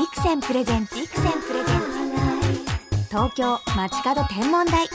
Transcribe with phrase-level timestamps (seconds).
[0.00, 3.08] ビクセンプレゼンツビクセンプレゼンツ。
[3.10, 4.88] 東京街角天文台。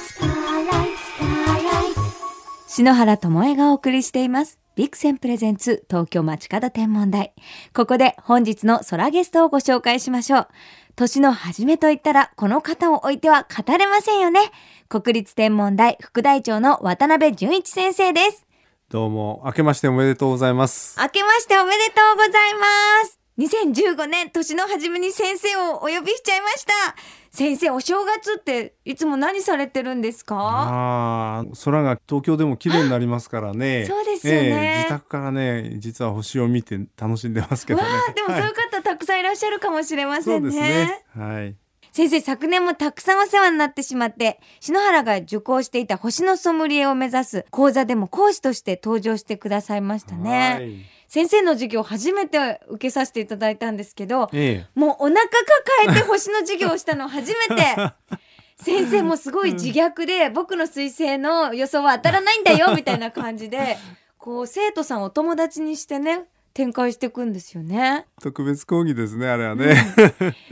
[2.66, 7.36] 篠原智恵がお送りしていますビクセンプレゼンツ東京街角天文台。
[7.76, 10.48] ここで本日の空ゲストをご紹介しましょう。
[10.96, 14.40] 年の初めといったらこの方を置いては語れませんよね。
[14.90, 18.48] 国立天文台副大長の渡辺淳一先生です。
[18.90, 20.98] どうも明けましておめでとうございます。
[21.00, 26.72] 明けましておめでとうございます2015年年の初めに先生をお呼びしちゃいました。
[27.32, 30.38] 先生お正月っていつも何されてるんですか？
[30.40, 33.84] ああ空が東京でも綺麗になりますからね。
[33.90, 37.88] そうですよね、ええ自宅からね実は星を見て楽しんでますけどね。
[38.16, 41.04] でもそういう方たくさんいらっしゃるかもしれませそうんですねね。
[41.18, 41.56] はい。
[41.92, 54.80] 先生昨年もたくさんお世話になってしまって篠原が受講していた星のソムリエを目指す講座でも講師として登場してくださいましたね、はい先生の授業初めて受けさせていただいたんですけどええ。
[54.80, 55.30] もうお腹抱
[55.90, 57.64] えて星の授業をしたの初めて。
[58.58, 63.78] 先生もすごい自虐で僕の彗星の予想は当たらないんだよみたいな感じで
[64.18, 68.08] こう生徒さんをお友達にしてね展開していくんですよね。
[68.22, 69.76] 特別講義ですねあれはね、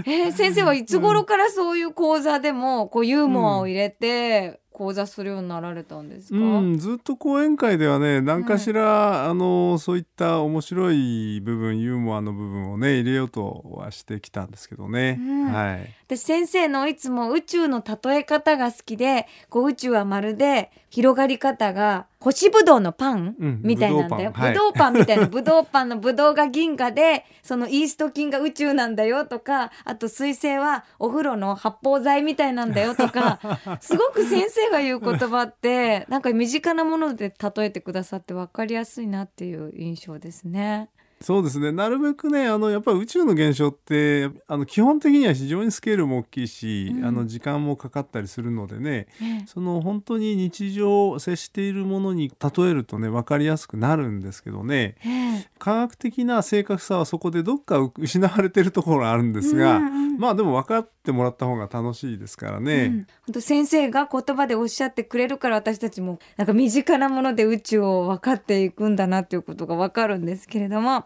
[0.05, 15.51] えー先生はいつ頃からそういう講座でもこうユーモアを入れて講座するようになられたんですか、うん、ずっと講演会ではね何かしら、あのそういった面白い部分ユーモアの部分をね入れようとはしてきたんですけどね、うん。
[15.51, 15.93] はい。
[16.07, 24.31] 私先生のいつも宇宙の例え方が好きでこう宇宙はまるで広がり方が干しぶどうのパン、うんみたいなんだよ。
[24.31, 25.17] ぶどうパンみたい。
[25.17, 33.41] なぶどうパンの ぶどうが銀河でそのイースト菌が宇宙なんだよとかあと水星はお風呂の発泡剤みたいなんだよとか
[33.81, 40.87] すごく先生が言う言葉ってなんか身近なもので例えてくださって分かりやすいなっていう印象ですね。
[41.23, 41.71] そうですね。
[41.71, 47.05] なるべくねあのやっぱり宇宙の現象ってあの基本的には非常にスケールも大きいし、うん。
[47.05, 54.95] あの時間もかかったりするのでねねその本当に日常接しているものに例えるとね分かりやすくなるんですけどね。
[55.05, 60.17] ね科学的な正確さはそこでどっか失われてるところがあるんですが、うんうん。
[60.17, 62.85] まあでも分かってもらった方が楽しいですからね。
[62.85, 71.05] うん、本当先生が言葉でおっしゃってくれるから私たちもなんか身近なもので宇宙を分かっていくんだなっていうことが分かるんですけれども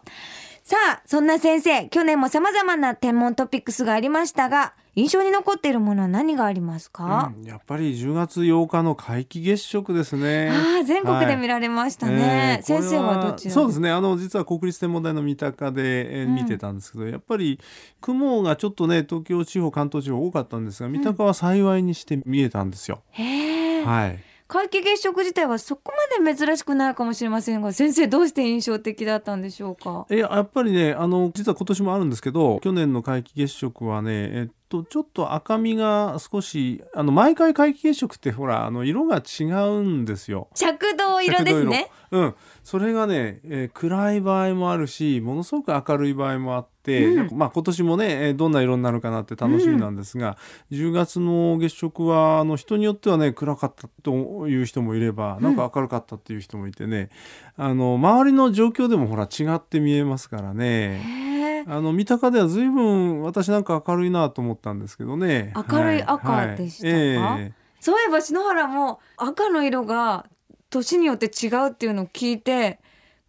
[0.62, 10.50] さあそんな先生去年も様々な天文トピックスがありましたが印象に残っているものは何がありますか、うんやっぱり10月8日の皆既月食ですね。
[10.50, 13.90] ああ全国で見られましたね、えー先生はどちらそうですね。
[13.90, 17.60] あの実は国立天文台の三鷹で、えーうん見てたんですけど、やっぱり
[18.00, 23.02] 雲がちょっとね東京地方関東地方多かったんですが三鷹は幸いにして見えたんですよ。
[23.10, 24.18] へえ、はい
[24.50, 25.92] 皆既月食自体はそこ
[26.24, 30.06] まで珍しくないかもしれませんが先生どうして印象的だったんでしょうか？
[30.08, 40.48] えやっぱりねあの実は今年もあるんですけど去年の皆既月食はねえっとちょっと赤みが少しあの毎回皆既月食ってほらあの色が違うんですよ。
[40.52, 41.90] 赤道色ですね。
[42.10, 42.34] うん、
[42.64, 47.36] それがね、えー暗い場合もあるしものすごく明るい場合もあって、うん。
[47.36, 50.36] まあ今年もね、えーどんな色になるかなって楽しみなんですが、
[50.70, 57.10] 10月の月食はあの人によってはね暗かったという人もいればなんか明るかったっていう人もいてね、
[57.56, 61.28] あの周りの状況でもほら違って見えますからね。
[61.70, 65.52] あの三鷹では随分私なんか明るいなと思ったんですけどね。
[65.70, 66.88] 明るい赤でしたか？
[66.88, 67.52] ええ。
[67.80, 70.26] そういえば篠原も赤の色が
[70.70, 72.80] 年によって違うっていうのを聞いて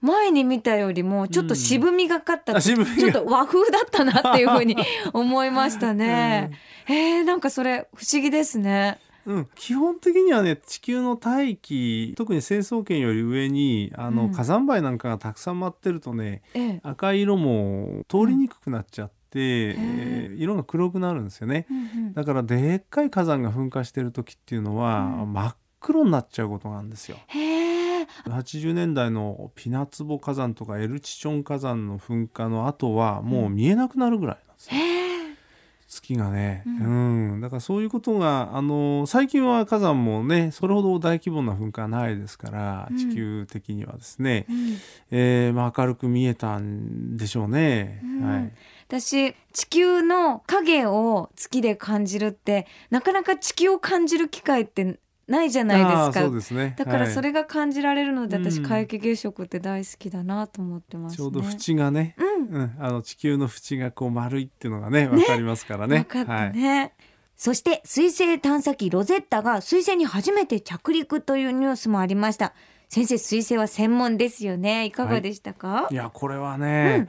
[0.02, 2.96] 前に見たよりもちょっと渋みがかった、あ渋みが。
[2.98, 4.76] ちょっと和風だったなっていうふうに
[5.14, 6.52] 思いましたね。
[6.88, 9.00] えー、なんかそれ不思議ですね。
[9.26, 14.32] うん、基本的にはね地球の大気特に成層圏より上にあの、うん。
[14.32, 16.80] 火山灰なんかがたくさん舞ってるとねええ。
[16.82, 21.68] 赤い色も通りにくくなっちゃっ色が黒くなるんですよね。
[21.70, 22.14] うんうん。
[22.14, 25.34] だからでっかい火山が噴火してる時っていうのは、うん。
[25.34, 27.18] 真っ黒になっちゃうことなんですよ。
[27.28, 34.78] へえ80年代のピナツボ火山とかエルチチョン火山の噴火の後はもう見えなくなるぐらいなんですよ。
[34.78, 35.10] へえ
[35.88, 37.42] 月がね、ううんん。
[37.42, 42.98] だからそういうことがあの最近は火山もねそれほど大規模な噴火はないですから、うん。
[42.98, 44.78] 地球的にはですね、うん。
[45.12, 48.02] えーまあ、明るく見えたんでしょうね。
[48.04, 48.24] うん。
[48.24, 48.52] はい
[48.89, 61.18] 私地球の影を月で感じるってなかなか地球を感じる機会ってないじゃないですかそうですねだからはいそれが感じられるので、私うん皆既月食って大好きだなと思ってますね。
[61.18, 66.00] ちょうど縁がね、うん、うん、あの地球の縁がこう丸いっていうのがねわかりますからね。
[66.00, 66.94] 分かったはいね。
[67.36, 72.53] そして彗星探査機ロゼッタが彗星に初めて着陸というニュースもありました。
[72.89, 74.86] 先生水星は専門ですよね。
[74.86, 75.88] いかがでしたか？
[75.91, 77.07] いやこれはね、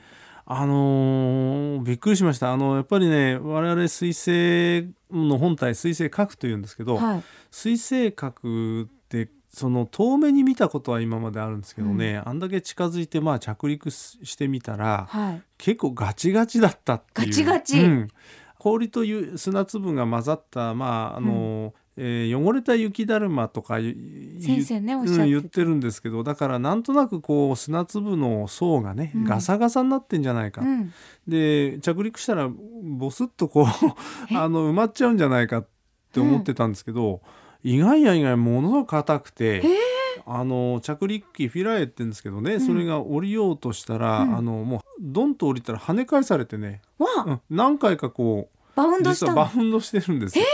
[0.52, 2.52] あのーびっくりしました。
[2.52, 7.22] あのやっぱりね我々水星の本体水星核というんですけど、はい。
[7.52, 15.42] 水星核ってその遠目に見たことは今まであるんですけどね、あんだけ近づいてまあ着陸ししてみたらはい。
[15.56, 17.28] 結構ガチガチだったっていう。
[17.28, 17.80] ガチガチ。
[17.80, 18.08] うん。
[18.58, 29.24] 氷という砂粒が混ざったまああの、えー汚れた雪だるまとか先生ねおっしゃってたうん言ってるんですけどだからなんとなくこう砂粒の層がね、うん。
[29.24, 30.92] ガサガサになってんじゃないか、うん。
[31.28, 33.66] で着陸したらボスッとこ
[34.30, 34.34] え？
[34.34, 35.66] うあの埋まっちゃうんじゃないかっ
[36.12, 37.20] て思ってたんですけど、
[37.62, 39.62] 意外や意外ものすごく硬くて。
[40.26, 42.60] あの着陸機フィラエって言うんですけどね、ん。
[42.60, 44.36] それが降りようとしたら、うん。
[44.36, 49.32] あのもうドンと降りたら跳ね返されてね、うん、何回かこうバウンドしたの。
[49.32, 50.44] 実はバウンドしてるんですよ。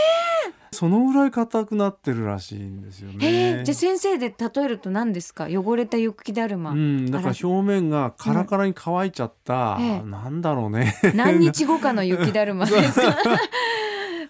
[0.73, 3.63] そのぐらい硬くなってるらしいんですよね。
[3.65, 5.47] じゃあ先生で例えると何ですか？
[5.49, 9.85] 汚れた雪だるま、うん、だから表面がカラカラに乾いちゃった、うん。
[9.85, 10.09] ええ。
[10.09, 10.95] なんだろうね。
[11.15, 13.09] 何日後かの雪だるまですか？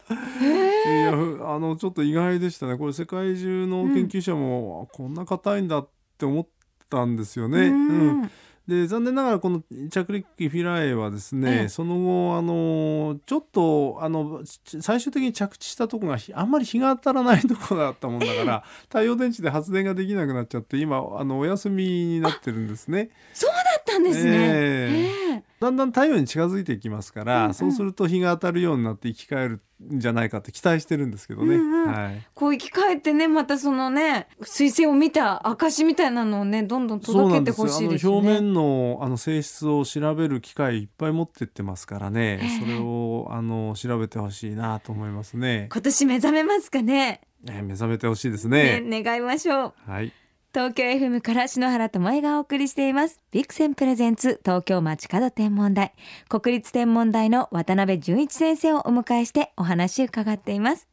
[0.09, 2.77] いやあのちょっと意外でしたね。
[2.77, 6.47] これ世界中の研究者も、こんな硬いんだって思っ
[6.89, 7.67] たんですよね。
[7.67, 8.31] ううんん
[8.67, 23.11] で残念ながらこの着陸機フィラエはですね、ええその後あのちょっとあのち最終的に着地したとこがひあんまり日が当たらないとこだったもんだから、 太陽電池で発電ができなくなっちゃって今あのお休みになってるんですね。
[23.33, 23.51] そう
[23.97, 25.33] たんですね、ええ。
[25.33, 25.43] ええ。
[25.59, 27.55] だんだん太陽に近づいていきますから、うんうん。
[27.55, 29.61] そうすると日が当たるようになって生き返る
[29.93, 31.55] んじゃないかって期待してるんですけどね。
[31.55, 31.93] うんうん。
[31.93, 32.27] はい。
[32.35, 38.41] こう生き返ってねまたそのね彗星を見た証みたいなのをねどんどん届けてほしいですあの表ね。
[38.41, 42.61] 面のあの性質を調べる機械いっぱい持ってってますからね、ええ。
[42.61, 45.69] それをあの調べてほしいなと思いますね。
[45.73, 47.23] 今年目覚めますかね。
[47.43, 48.81] ね目覚めてほしいですね。
[48.81, 49.91] ね願いましょう。
[49.91, 50.13] はい
[50.57, 53.21] 東京 FM から篠原智恵がお送りしています。
[53.31, 55.93] ビクセンプレゼンツ東京街角天文台。
[56.31, 60.89] 国立天文台の渡辺淳一先生をお迎えしてお話伺っています。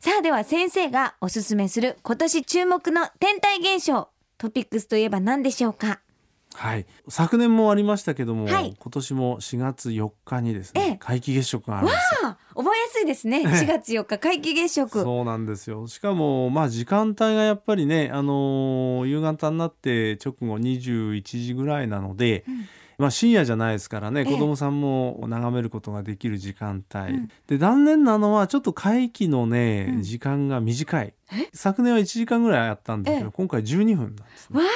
[0.00, 4.08] さあでは先生がおすすめする今年注目の天体現象
[4.38, 6.00] トピックスといえば何でしょうか？
[6.54, 6.86] はい。
[7.08, 8.76] 昨年もありましたけども、はい。
[8.78, 10.90] 今年も4月4日にですええ。
[10.90, 12.28] ね皆既月食があるんですよ。
[12.30, 13.42] あ覚えやすいですね。
[13.42, 15.02] 4月4日皆既月食。
[15.02, 15.86] そうなんですよ。
[15.88, 22.68] しかもまあ時間帯がやっぱりね、あのー夕方になって直後21時ぐらいなので、うん。
[22.96, 24.26] まあ、深夜じゃないですからね、ええ。
[24.32, 27.28] 子供さんも眺めることができる時間帯、うん。
[27.48, 30.02] で残念なのはちょっと会期のね、うん。
[30.02, 31.12] 時間が短い。
[31.32, 31.48] え？
[31.52, 33.32] 昨年は1時間ぐらいあったんですけど、ええ。
[33.32, 34.60] 今回12分なんですね。
[34.60, 34.70] わあっ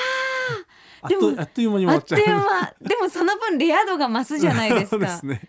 [1.06, 2.74] でもとあっという間に終あっとわっちゃいうう間。
[2.88, 5.06] でもその分レア度が増すじゃないですか。
[5.18, 5.42] すね。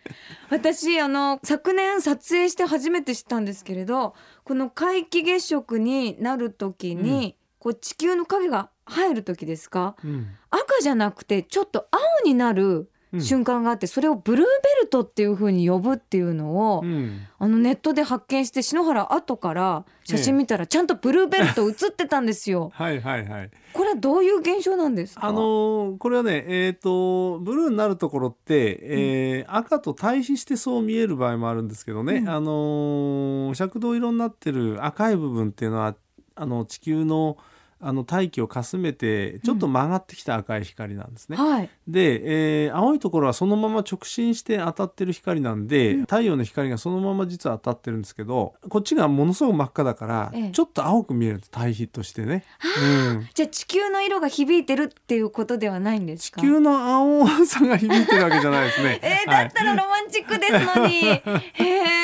[0.49, 9.95] 私あの昨年撮影して初めて知ったんですけれどこの皆既月食になる時に、こう地球の影が入る時ですか？
[10.03, 10.27] うん。
[10.49, 12.87] 赤じゃなくてちょっと青になるうん
[13.19, 17.21] 瞬間があって、それをブルーベルトっていう風に呼ぶっていうのを、うん。
[17.39, 22.69] あのネットで発見して篠原後から写真見たらちゃんとブルーベルト写ってたんですよ。
[22.73, 23.51] はいはいはい。
[23.73, 25.25] これはどういう現象なんですか？
[25.25, 32.29] あのーこれはねえっ、とブルーになるところって、えー赤と対比してそう見える場合もあるんですけどね、うん。
[32.29, 35.95] あのー赤道色になってる赤い部分っていうのは
[36.35, 37.37] あの地球の
[37.81, 41.37] あの大気をかすめてちょっと曲がってきた赤い光なんですね。
[41.37, 41.69] はい。
[41.87, 46.01] で、えー青いところはそのまま直進して当たってる光なんで、うん。
[46.01, 50.51] 太陽の光がそのまま実は当たってるんですけどこっちがものすごく真っ赤だから、ええ。
[50.51, 52.43] ちょっと青く見える対比としてね。
[52.81, 53.27] うん。
[53.33, 56.41] じゃあ地球の色が響いてるっていうことではないんですか？
[56.41, 58.99] 地球の青さが響いてるわけじゃないですね。
[59.03, 61.23] えー、はいだったらロマンチックですのに、へ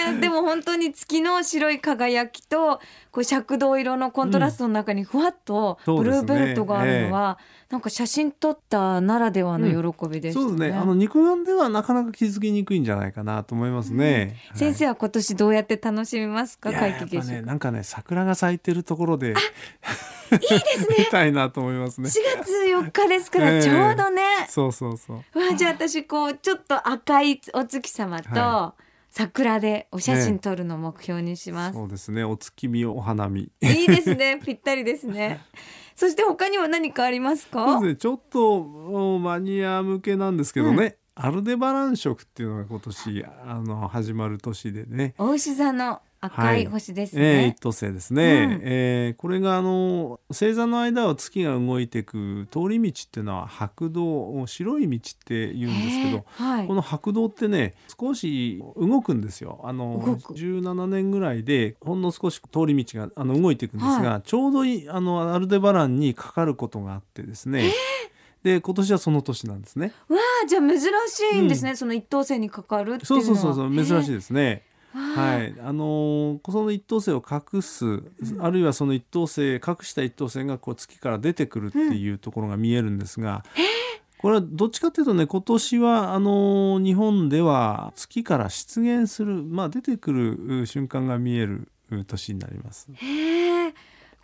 [0.10, 0.20] ー。
[0.20, 2.80] でも本当に月の白い輝きと
[3.16, 10.48] こう赤道色のコントラストの中にふわっとブルーベルトがあるのは、なんか写真撮ったならではの喜びでしたね。
[10.50, 10.78] そうですね。
[10.78, 14.36] あの肉眼ではなかなか気づきにくいんじゃないかなと思いますね。
[14.50, 16.72] はい先生は今年どうやって楽しみますか？
[16.72, 19.40] 皆既月食、なんかね桜が咲いてるところでいいで
[20.74, 20.96] すね。
[21.00, 22.10] 見たいなと思いますね。
[22.10, 22.12] 4。
[22.44, 23.62] 月4日ですからええ。
[23.62, 25.40] ちょうどね、そうそうそう。
[25.40, 28.74] わあじゃあ私こうちょっと赤いお月様とは
[29.18, 32.26] 桜でお写真撮るのを目標にします、そうですね。
[32.26, 33.44] お月見お花見。
[33.62, 34.38] いいですね。
[34.44, 35.40] ぴったりですね。
[35.96, 37.86] そして他には何かありますそうかです。
[37.94, 37.96] ね。
[37.96, 40.98] ちょっとおマニア向けなんですけどね。
[41.16, 45.16] アルデバラン色っていうのが今年あの始まる年でね。
[45.18, 47.60] お牛座の赤い星ですえー、ね一。
[47.60, 48.62] 等星ですね、うん。
[48.64, 56.68] えーこれがあの星座の間を月が動いていく通り道っていうのは白道白い道って言うんですけど、はい。
[56.68, 56.74] こ。
[56.74, 59.62] の白道ってね少し動くんですよ。
[59.64, 60.34] あの動く。
[60.34, 67.72] 17年ぐらいでほんの少し通り道があの動いていくんですが、ちょうどいいあのアルデバランにかかることがあってですね、
[68.44, 69.92] で今年はその年なんですね。
[70.08, 70.88] わあじゃあ珍し
[71.34, 73.24] いんですね、その一等星にかかるっていうのは。
[73.24, 74.64] そうそうそうそう珍しいいですね。
[74.96, 78.02] はい、あのーその一等星を隠す、
[78.40, 83.44] あるいはその一等星隠した一等星がこう月から出てくるっていうところが見えるんですが、
[84.20, 92.88] これはどっちかっていうとね今年はあのー日本では月から出現する、まあ、出てくるう瞬間が見えるう年になります。
[92.94, 93.74] へえ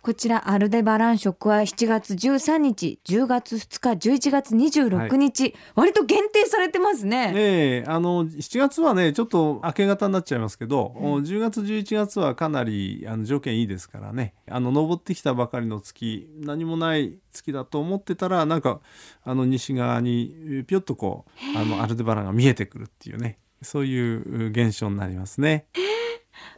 [0.02, 7.30] こちらアルデバラン食は7月13日10月2日11月26日、割と限定されてますね。
[7.30, 18.80] ねえあの7月はねちょっと明け方になっちゃいますけど、お10月11月はかなりあの条件いいですからねあの登ってきたばかりの月何もない月だと思ってたらなんか
[19.22, 25.66] あの西側にぴょっとこうあのアルデバランが見えてくるっていうねそういう現象になりますね。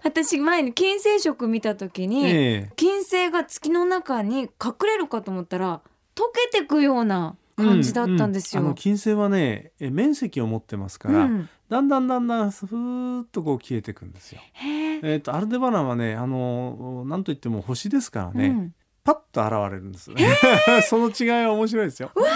[0.03, 2.31] 私前に金星食見た時に、え
[2.69, 2.73] え。
[2.77, 4.49] 金星が月の中に隠
[4.87, 5.81] れるかと思ったら
[6.15, 6.23] 溶
[6.53, 8.63] けてくような感じだったんですよ。
[8.63, 11.49] ううあの金星はねえ面積を持ってますから、うん。
[11.69, 14.41] だんだんだんだんふーっとこう消えていくんですよ。
[14.53, 18.75] へええー、とアルデバランはねあのなんといっても星ですからね、うん
[19.05, 20.11] パッと現れるんです。
[20.89, 22.11] その違いは面白いですよ。
[22.15, 22.31] その違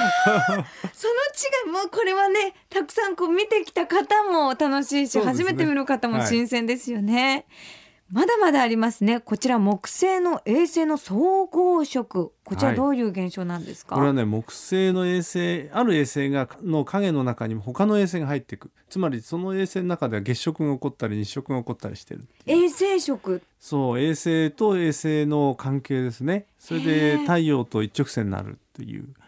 [1.66, 7.46] いもうこれはねたくさんこう見てきた方も楽しいし、初めて見る方もはい新鮮ですよね。
[8.10, 9.20] まだまだありますね。
[9.20, 12.32] こちら木星の衛星の総合色。
[12.42, 13.96] こちらはいどういう現象なんですか？
[13.96, 23.42] これはね木星の衛星ある衛星がの影の中にも他の衛星が入っていくつまりその衛星の中では月食が起こったり日食が起こったりしてる衛星色。
[23.60, 29.27] そう衛星と衛星の関係ですねそれへでー太陽と一直線になるっていうは。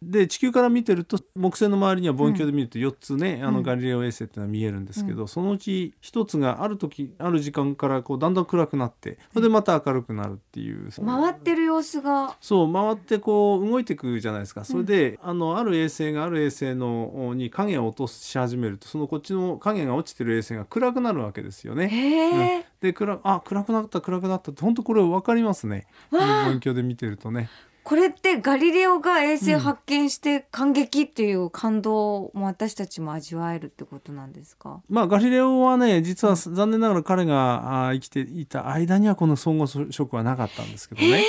[0.00, 3.54] で地球から見てると木星の周りには望遠鏡で見ると4つね、あうん。
[3.54, 12.36] のガリレオ衛星っていうのは見えるんですけど、そのうち1つがある時ある時間からこうだんだん暗くなってそれでまた明るくなるっていう、回ってる様子が。
[12.40, 14.64] そう回ってこう動いていくじゃないですか。
[14.64, 21.88] それで、あのある衛星がある衛星のに影を落とし始めるとそのこっちの影が落ちてる衛星が暗くなるわけですよね。
[21.88, 22.66] へえ。
[22.80, 25.88] で暗あ暗くなった暗くなったって本当これ分かりますね。
[26.12, 26.18] 望
[26.52, 27.50] 遠鏡で見てるとね。
[27.88, 34.82] これってガリレオが衛星発見して感激っていう感動も私たちも味わえるってことなんですか？
[34.90, 41.24] まあガリレオはね実は残念ながら彼が生きていた間にはこの相互色はなかったんですけどね。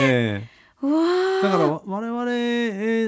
[0.00, 0.61] えうわあ。
[0.82, 2.06] だからわ我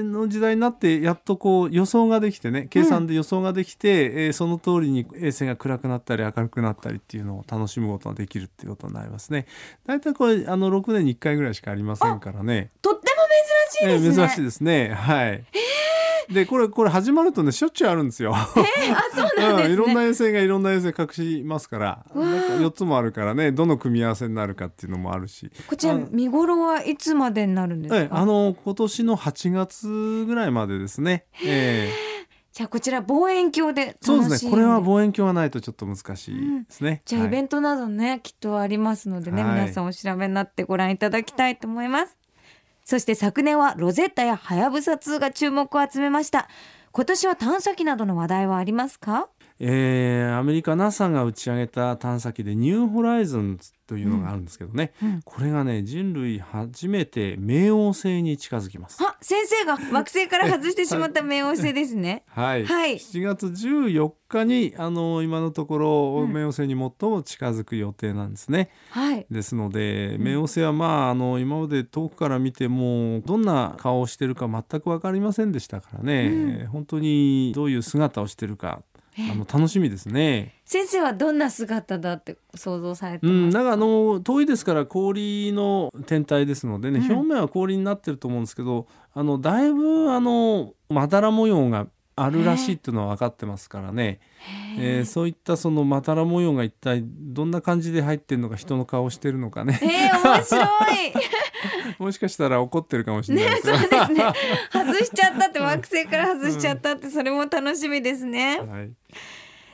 [0.01, 9.45] 々の時代になってやっとこう予想ができてね計算で予想ができて、えーその通りに衛星が暗くなったり明るくなったりっていうのを楽しむことができるっていうことになりますね。
[9.85, 12.71] 大体これあの6年に1回ぐらいしかありませんからね。
[12.81, 13.05] とっても
[13.81, 14.23] 珍しいですね。
[14.23, 14.89] えー珍しいですね。
[14.93, 15.43] はい。
[16.33, 18.33] でこれこれ始まるとねしょっちゅうあるんですよ。
[18.35, 19.65] あ、そうなんですね。
[19.65, 25.51] うんいろんな衛星がいろんな衛星隠しますからうわーなんか4つもあるからねどの組み合わせになるかっていうのもあるし。
[25.67, 28.01] こちらあ見頃はいつまでになるんですか？
[28.01, 31.25] ええあの今年の8月ぐらいまでですね。
[31.43, 32.15] ええ
[32.55, 37.01] じゃあこちら望遠鏡で楽しんそうですねこれは望遠鏡がないとちょっと難しいですね。
[37.03, 42.17] じゃあイベンントなどね、きっとありますのでね、はい皆さんお調べになってご覧いただきたいと思います。
[42.85, 46.47] そして昨年はロゼッタやハヤブサ2が注目を集めました。
[46.91, 49.27] 今年は探査機などの話題はありますか？
[49.59, 55.21] えーアメリカ NASA が打ち上げた探査機でニューホライズンというのがあるんですけどね、うん。
[55.23, 58.97] これがね人類初めて冥王星に近づきます。
[59.03, 62.23] あ、先生が惑星から外してしまった冥王星ですね。
[62.29, 62.95] はい、はい。
[62.95, 66.33] 7月14日にあの今のところうん。
[66.33, 68.69] 冥王星に最も近づく予定なんですね。
[68.89, 69.25] はい。
[69.29, 78.81] ですので冥王星はまああの今まで遠くから見てもどんな顔をしてるか全く分かりませんでしたからね、本当にどういう姿をしてるか
[79.17, 80.55] あの楽しみですね。
[80.65, 87.11] 先生はどんな姿だって想像されてうん、ますか、なんかあの遠いですから氷の天体ですのでね、うん。
[87.11, 94.19] 表面は氷になってると思うんですけどあのだいぶあのまだら模様があるらしいっていうのは分かってますからね、
[94.79, 95.01] え。
[95.01, 99.79] ーそういったそのまだら模様が一体どんな感じで入ってるのか人の顔をしてるのかね。
[99.81, 100.65] えー、面白い。
[101.99, 103.79] もしかしたら怒ってるかもしれないね、ですそうよ。
[103.81, 104.33] ですね。
[104.71, 108.59] 外しちゃったって惑星から外しちゃったって、それも楽しみですね。
[108.59, 108.91] はい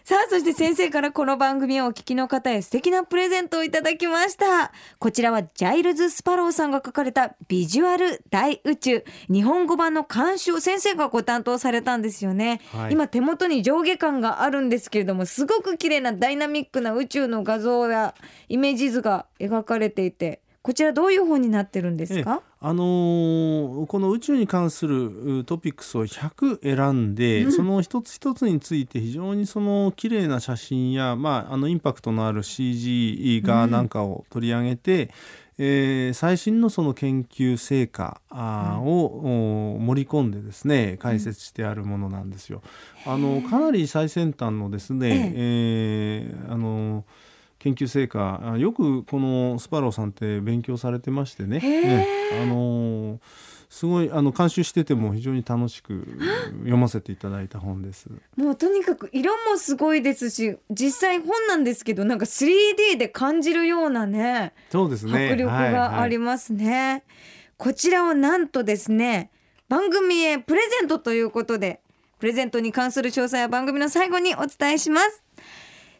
[0.04, 4.72] さあ、そして先生からこの番組をお聞きの方へ素敵なプレゼントをいただきました。
[4.98, 12.62] こちらはジャイルズ・スパローさんが書かれたビジュアル大宇宙日本語版の監修を先生がご担当されたんですよね。
[12.72, 18.16] はい今手元に上下巻があるんですけれども、すごく綺麗なダイナミックな宇宙の画像や
[18.50, 35.10] イメージ図が描かれていて、こちらどういう本になってるんですか、あのーこの宇宙に関するうトピックスを100選んで、その一つ一つについて非常にその綺麗な写真や、まあ、あのインパクトのある CG 画なんかを取り上げて、え
[35.58, 38.20] えー、最新のその研究成果
[38.84, 42.62] を、うん、盛り込んでですね解説してあるものなんですよ。
[43.06, 47.04] あのかなり最先端のですね、えー、あの
[47.62, 51.60] 研究成果よくこのスパローさんって勉強されてましてね。
[51.60, 52.08] ね
[52.42, 53.20] あの
[53.70, 56.06] すごいあの監修してても非常に楽しく
[56.58, 58.08] 読ませていただいた本です。
[58.36, 65.28] もうとにかく色もすごいですし、実際本なんですけどなんか 3D で感じるようなね、そうですね。
[65.28, 66.66] 迫力がありますね。
[66.66, 67.04] はいはい、
[67.58, 69.30] こちらをなんとですね、
[69.70, 71.80] 番組へプレゼントということで、
[72.18, 75.24] プレゼントに関する詳細は番組の最後にお伝えします。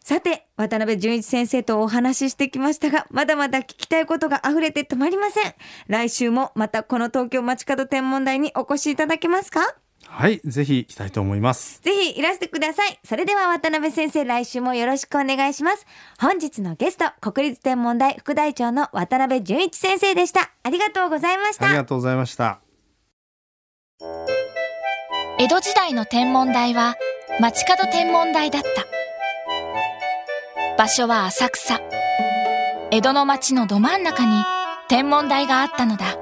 [0.04, 5.54] さて、渡辺淳一先生とお話ししてきましたが、まだまだ聞きたいことが溢れて止まりません。
[5.88, 9.76] 来週もまたこの東京街角天文台にお越しいただけますか？
[10.08, 11.80] はい、ぜひ来たいと思います。
[11.84, 13.00] ぜひいらしてください。
[13.06, 15.86] それでは渡辺先生、来週もよろしくお願いします。
[16.20, 20.52] 本日のゲスト、国立天文台副台長の渡辺淳一先生でした。
[20.64, 21.68] ありがとうございました。
[21.68, 22.60] ありがとうございました。
[25.38, 26.96] 江戸時代の天文台は
[27.40, 29.01] 街角天文台だった。
[30.82, 31.80] 場所は浅草。
[32.90, 34.44] 江戸の町のど真ん中に
[34.90, 36.18] 天文台があったのだ。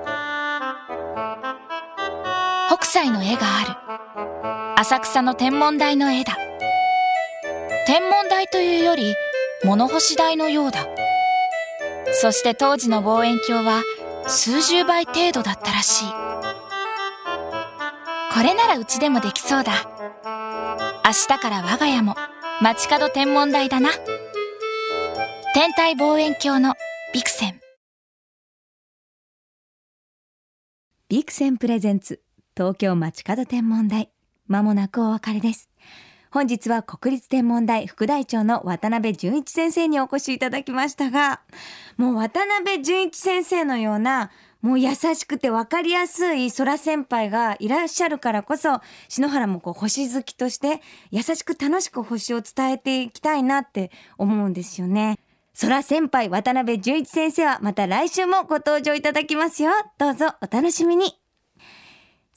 [2.67, 3.63] 北斎の絵があ
[4.75, 4.75] る。
[4.77, 6.35] 浅草の天文台の絵だ。
[7.87, 9.15] 天文台というより
[9.63, 10.85] 物干し台のようだ。
[12.11, 13.81] そして当時の望遠鏡は
[14.27, 16.05] 数十倍程度だったらしい。
[18.33, 19.71] これならうちでもできそうだ。
[21.05, 22.17] 明日から我が家も
[22.61, 23.91] 街角天文台だな。
[25.51, 26.75] 天体望遠鏡の
[27.11, 27.59] ビクセン。
[31.09, 32.21] ビクセンプレゼンツ
[32.55, 34.11] 東京街角天文台。
[34.45, 35.71] まもなくお別れです。
[36.29, 41.41] 本日は国立天文台副台長の渡辺淳一先生にお越しいただきましたが
[41.97, 44.29] もう渡辺淳一先生のような
[44.61, 53.89] もう優しくて分かりやすい空先輩がいらっしゃるからこそ篠原もこう星好きとして優しく楽しく星を伝えていきたいなって
[54.19, 55.17] 思うんですよね。
[55.59, 59.71] 空先輩渡辺淳一先生はまた来週もご登場いただきますよ。
[59.97, 61.18] どうぞお楽しみに。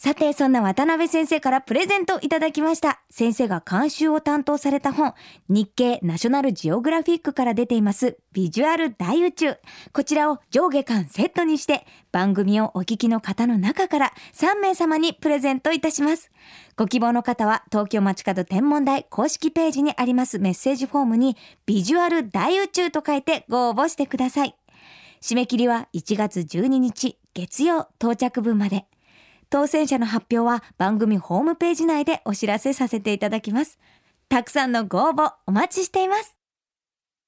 [0.05, 3.01] さて、そんな渡辺先生からプレゼントいただきました。
[3.09, 5.15] 先生が監修を担当された本、
[5.49, 9.55] 日経ナショナルジオグラフィックから出ていますビジュアル大宇宙。
[9.93, 16.33] こちらを上下巻セットにして、番組をお聞きの方の中から3名様にプレゼントいたします。
[16.75, 24.57] ご希望の方は東京街角天文台公式ページにありますメッセージフォームにビジュアル大宇宙と書いてご応募してください。
[25.21, 28.87] 締め切りは1月12日月曜到着分まで。
[29.53, 33.79] 当選者の発表は番組ホームページ内でお知らせさせていただきます。
[34.31, 36.39] たくさんのご応募お待ちしています。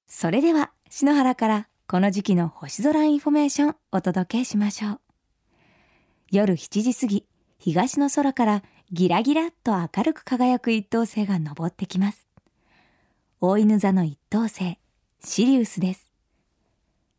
[0.07, 5.01] それでは、篠原からこの時期の星空インフォメーションお届けしましょう。
[6.31, 7.27] 夜7時過ぎ、
[7.59, 12.27] 東の空からギラギラと明るく輝く一等星が昇ってきます。
[13.43, 14.79] 大犬座の一等星、
[15.23, 16.11] シリウスです。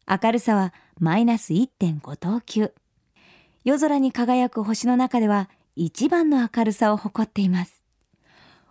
[0.09, 2.73] 明るさはマイナス1.5等級。
[3.65, 7.83] 夜空に輝く星の中では一番の明るさを誇っています。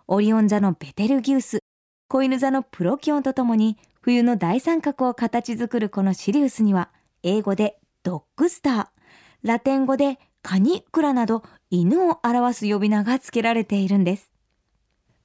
[0.07, 1.59] オリオン座のベテルギウス、
[2.07, 6.91] 子犬座のプロキオンとともに冬の大三角を形作るこのシリウスには
[7.23, 8.87] 英語でドッグスター、
[9.43, 14.31] ラテン語でカニクラなど犬を表す呼び名が付けられているんです。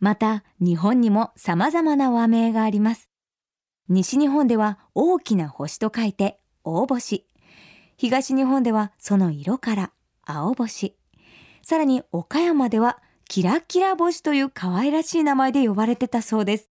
[0.00, 3.08] また日本にも様々な和名があります。
[3.88, 7.29] 西日本では大きな星と書いて大星。
[8.00, 9.92] 東日本ではその色から
[10.24, 10.96] 青星。
[11.60, 16.70] さらに岡山ではキラキラ星という可愛らしい名前で呼ばれてたそうです。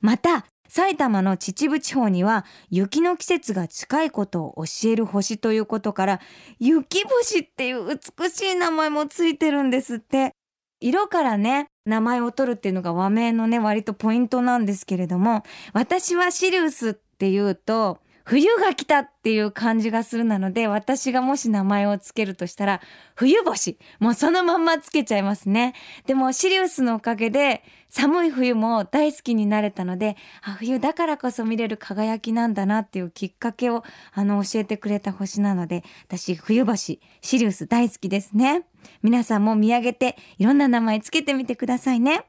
[0.00, 6.20] また、埼玉の秩父地方には雪の季節が近いことを教える星ということから
[6.60, 10.30] 雪星っていう美しい名前もついてるんですって
[10.78, 22.80] 色からね名前を取るっていうのが和名のね割とポイントなんですけれども私はシリウスっていうと冬が来たっていう感じがするなので、私がもし名前をつけるとしたら、
[23.14, 23.78] 冬星。
[24.00, 25.74] もうそのまんまつけちゃいますね。
[26.06, 38.66] でも、シリウスのおかげで、寒い冬も大好きになれたので、あ、冬だからこそ見れる輝きなんだなっていうきっかけを、あの、教えてくれた星なので、私、冬星、シリウス大好きですね。
[39.02, 42.24] 皆さんも見上げて、いろんな名前つけてみてくださいね。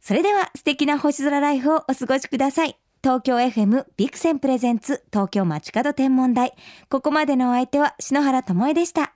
[0.00, 2.87] それでは素敵な星空ライフをお過ごしください。
[3.02, 6.54] 東京 FM ビクセンプレゼンツ東京街角天文台。
[6.88, 9.14] ここまでのお相手は篠原智恵でした。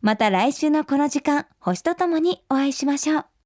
[0.00, 3.30] また来週のこの時間、星とともにお会いしましょう。